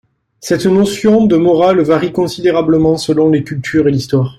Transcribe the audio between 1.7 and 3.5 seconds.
varie considérablement selon les